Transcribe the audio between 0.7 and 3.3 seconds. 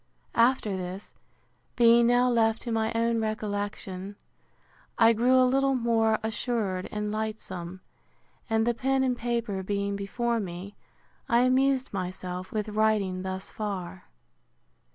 this, being now left to my own